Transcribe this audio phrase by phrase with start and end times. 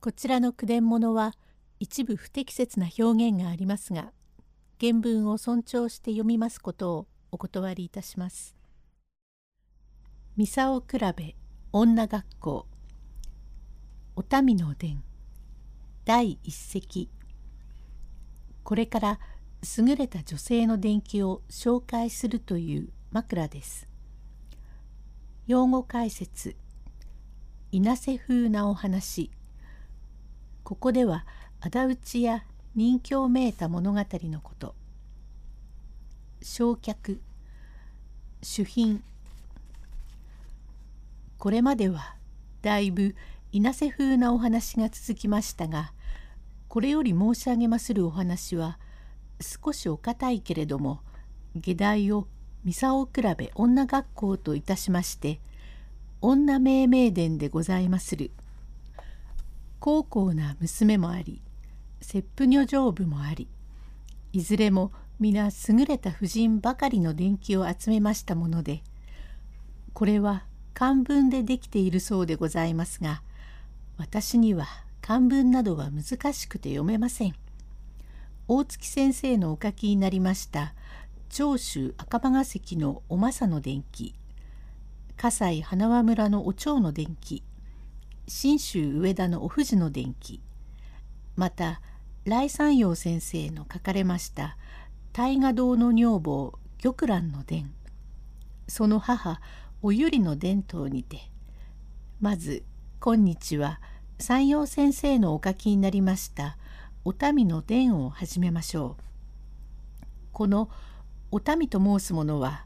[0.00, 1.34] こちらの句伝物は
[1.78, 4.12] 一部不適切な表現がありますが
[4.80, 8.56] 原文を尊重して読みますことをお断りいたします。
[10.38, 11.36] 三竿比べ
[11.70, 12.66] 女学校。
[14.16, 15.02] お民の伝。
[16.06, 17.10] 第一席。
[18.64, 19.20] これから
[19.76, 23.86] 優れた女性の伝記を紹介するという枕です。
[25.46, 26.56] 用語解説。
[27.70, 29.30] 稲瀬風なお話。
[30.62, 31.26] ここでは
[31.60, 34.74] 仇討ちや人気をめいた物語のこと
[36.42, 37.18] 焼却
[38.42, 39.02] 主品
[41.38, 42.14] これまでは
[42.62, 43.14] だいぶ
[43.52, 45.92] 稲瀬風なお話が続きましたが
[46.68, 48.78] これより申し上げまするお話は
[49.40, 51.00] 少しお堅いけれども
[51.56, 52.28] 下題を
[52.64, 55.40] 三竿比べ女学校といたしまして
[56.20, 58.30] 女命名伝でございまする。
[59.80, 61.42] 高校な娘もあり
[62.00, 63.48] 切符女丈夫もあり
[64.32, 68.82] いずれも皆優れた婦人ばかりの伝記を集めましたもので
[69.92, 73.22] これは漢文でできているそうでございますが
[73.98, 74.66] 私には
[75.02, 77.34] 漢文などは難しくて読めません。
[78.52, 80.74] 大月先生のお書きになりました
[81.28, 84.16] 長州赤羽関のお政の伝記
[85.16, 87.44] 葛西花輪村のお蝶の伝記
[88.32, 90.40] 信州上田のお藤の伝記。
[91.34, 91.82] また
[92.24, 94.56] 来山陽先生の書かれました
[95.12, 97.74] 大河堂の女房玉蘭の伝。
[98.68, 99.40] その母
[99.82, 101.18] おゆりの伝統にて。
[102.20, 102.62] まず
[103.00, 103.80] 今日は
[104.20, 106.56] 山陽先生のお書きになりました
[107.04, 109.02] お民の伝を始めましょう。
[110.30, 110.70] この
[111.32, 112.64] お民と申すものは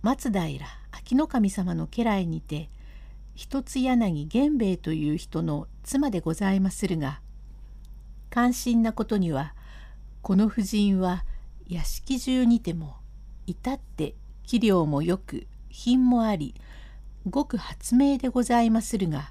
[0.00, 2.70] 松平秋の神様の家来にて
[3.38, 7.20] 一つ柳源兵衛という人の妻でございまするが
[8.30, 9.54] 関心なことには
[10.22, 11.24] この婦人は
[11.68, 12.96] 屋敷中にても
[13.46, 16.56] 至って器量もよく品もあり
[17.30, 19.30] ごく発明でございまするが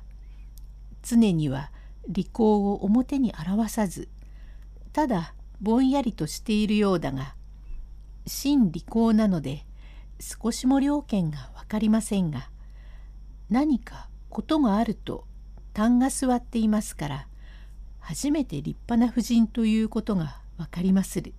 [1.03, 1.69] 常には
[2.07, 4.07] 利口を表に表さず
[4.94, 7.35] ただぼんやりとしているようだが
[8.25, 9.66] 真利口なので
[10.22, 12.50] 少しも了見が分かりませんが
[13.50, 15.25] 何かことがあると
[15.74, 17.28] 痰が座っていますから
[18.00, 21.34] 初めて立派な婦人ということが分かりまする。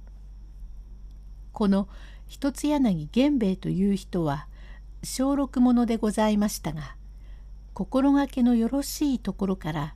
[1.52, 1.88] この
[2.28, 4.46] 一つ柳源兵衛という人は
[5.02, 6.94] 小六者でございましたが
[7.74, 9.94] 心がけのよろしいところから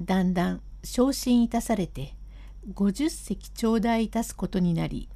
[0.00, 2.14] だんだん昇進いたされて
[2.74, 5.08] 50席頂戴いたすことになり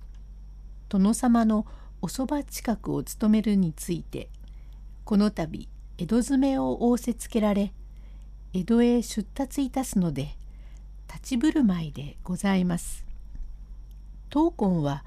[0.89, 1.67] 殿様の
[2.01, 4.29] おそば近くを務めるについて
[5.05, 5.69] この度
[6.01, 7.75] 江戸詰めを仰せつけられ
[8.55, 10.35] 江戸へ出立いたすので
[11.07, 13.05] 立ち振る舞いでございます。
[14.31, 15.05] 当婚は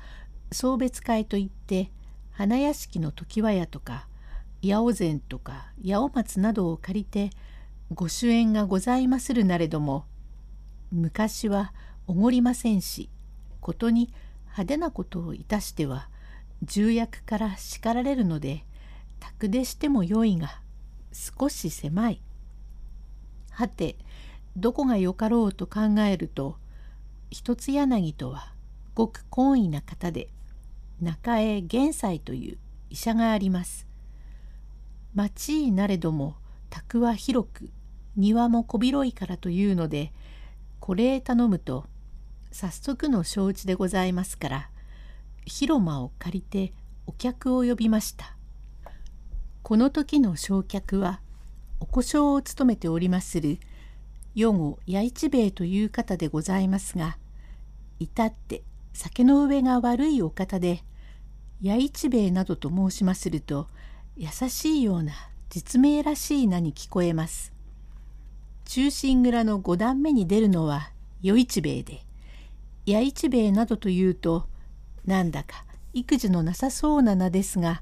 [0.51, 1.89] 送別会といって
[2.29, 4.07] 花屋敷の常盤屋とか
[4.61, 7.31] 八百膳とか八百松などを借りて
[7.91, 10.05] ご主演がございまするなれども
[10.91, 11.73] 昔は
[12.05, 13.09] おごりませんし
[13.61, 16.07] ことに派手なことをいたしては
[16.61, 18.63] 重役から叱られるので
[19.19, 20.61] 宅でしてもよいが
[21.13, 22.21] 少し狭い。
[23.51, 23.97] はて
[24.57, 26.57] どこがよかろうと考えると
[27.29, 28.53] 一つ柳とは
[28.95, 30.29] ごく懇意な方で
[31.01, 32.57] 中江玄斎という
[32.89, 33.87] 医者があります。
[35.13, 36.35] 町いなれども
[36.69, 37.69] 宅は広く
[38.15, 40.11] 庭も小広いからというので
[40.79, 41.85] これへ頼むと
[42.51, 44.69] 早速の承知でございますから
[45.45, 46.73] 広間を借りて
[47.05, 48.32] お客を呼びました。
[49.63, 51.21] この時の焼却は
[51.79, 53.59] お故障を務めておりまする
[54.35, 57.17] 余後八一兵衛という方でございますが
[57.97, 60.83] 至って酒の上が悪いお方で
[61.63, 63.67] 八一兵衛などと申しますると
[64.17, 65.13] 優しいような
[65.49, 67.53] 実名らしい名に聞こえます。
[68.65, 70.89] 中心蔵の五段目に出るのは
[71.21, 72.01] 与一兵衛で
[72.85, 74.47] 八一兵衛などというと
[75.05, 77.81] なんだか育児のなさそうな名ですが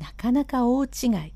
[0.00, 0.88] なかなか大違
[1.28, 1.34] い。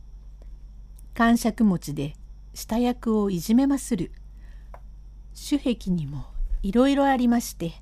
[1.14, 2.16] 感触持ちで
[2.54, 4.10] 下役をいじめまする。
[5.34, 6.24] 主壁にも
[6.62, 7.72] いろいろありまして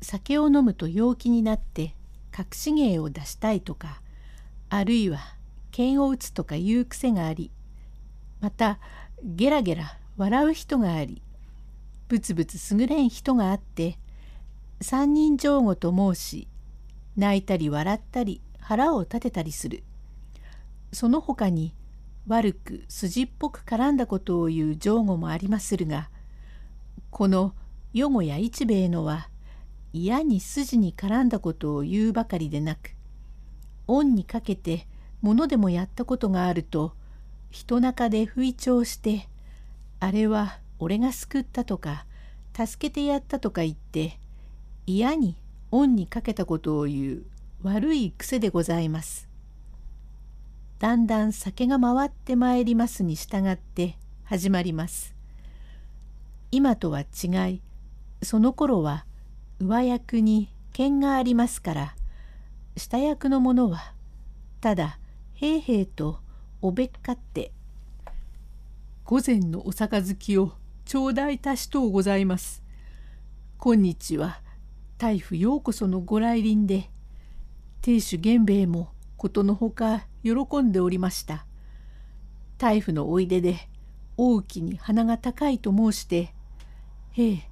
[0.00, 1.94] 酒を飲むと陽気になって
[2.36, 4.00] 隠し芸を出したいとか
[4.70, 5.18] あるいは
[5.72, 7.50] 剣を打つとかいう癖があり
[8.40, 8.78] また
[9.24, 11.20] ゲラゲラ笑う人があり
[12.06, 13.98] ブツブツすぐれん人があって
[14.80, 16.48] 三人上語と申し
[17.16, 19.82] 泣いたり笑ったり腹を立てたりする
[20.92, 21.74] その他に
[22.26, 26.10] 悪く筋っぽく絡んだことを言う上語もありまするが
[27.10, 27.54] この
[27.94, 29.28] 予後や一兵衛のは
[29.92, 32.90] 嫌に筋に絡んだことを言うばかりでなく
[33.86, 34.86] 恩にかけて
[35.22, 36.92] 物でもやったことがあると
[37.50, 39.28] 人中で吹聴して
[40.00, 42.04] あれは俺が救ったとか
[42.54, 44.18] 助けてやったとか言って
[44.86, 45.36] 嫌に
[45.70, 47.22] 恩にかけたことを言う
[47.62, 49.27] 悪い癖でございます。
[50.78, 55.16] だんだん酒が回ってまいりますに従って始まります。
[56.52, 57.62] 今とは違い
[58.22, 59.04] その頃は
[59.58, 61.94] 上役に剣がありますから
[62.76, 63.92] 下役の者は
[64.60, 64.98] ただ
[65.34, 66.20] 平々と
[66.62, 67.52] おべっかって
[69.04, 70.52] 午前のお杯を
[70.84, 72.62] 頂戴たしとうございます。
[73.58, 74.40] 今日は
[74.96, 76.88] 大夫ようこそのご来臨で
[77.82, 81.46] 亭主源兵衛もことのほか喜んでおりました。
[82.58, 83.68] 大夫のおいでで
[84.16, 86.34] 大きに鼻が高いと申して
[87.12, 87.50] 「へえ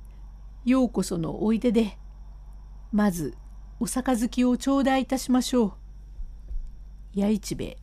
[0.65, 1.97] ようこそのおいでで
[2.91, 3.37] まず
[3.79, 5.77] お杯を頂戴いたしましょ
[7.15, 7.21] う。
[7.21, 7.79] や一兵衛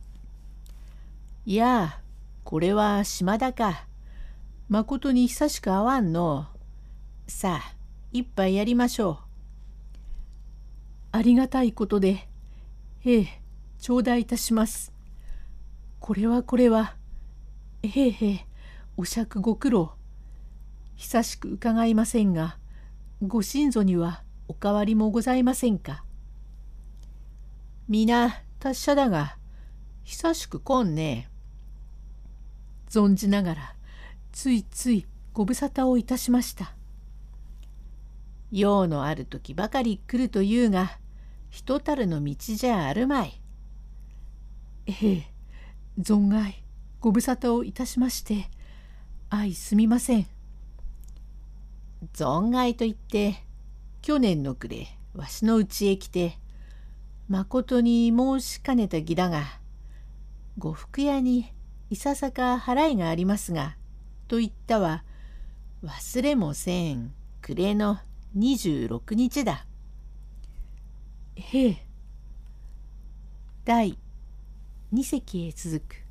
[1.46, 2.00] いや
[2.44, 3.86] これは島田か。
[4.68, 6.46] まことに久しく会わんの。
[7.26, 7.74] さあ
[8.12, 9.18] 一杯やりましょう。
[11.12, 12.28] ありがたいことで、
[13.04, 13.42] ええ、
[13.84, 14.94] 頂戴いたします。
[16.00, 16.96] これはこれは、
[17.82, 18.46] ええへ、
[18.96, 19.92] お酌ご苦労。
[20.96, 22.56] 久しく伺いませんが、
[23.20, 26.02] ご親祖にはお変わりもございませんか。
[27.86, 29.36] 皆達者だが、
[30.02, 31.28] 久しく来んね
[32.88, 33.74] 存じながら、
[34.32, 36.74] ついついご無沙汰をいたしました。
[38.50, 40.98] 用のある時ばかり来るというが、
[41.50, 43.43] 人たるの道じゃあるまい。
[44.86, 45.26] ええ、
[45.98, 46.62] 存外
[47.00, 48.48] ご無沙汰をいたしまして、
[49.30, 50.26] 相すみません。
[52.12, 53.42] 存外と言って、
[54.02, 56.38] 去年の暮れ、わしのうちへ来て、
[57.28, 59.44] まことに申しかねた儀だが、
[60.58, 61.52] 呉服屋に
[61.90, 63.76] いささか払いがありますが、
[64.28, 65.04] と言ったは、
[65.82, 67.98] 忘れもせん、暮れの
[68.36, 69.66] 26日だ。
[71.36, 71.86] へえ。
[73.64, 73.98] 第
[74.94, 76.03] 2隻へ続く。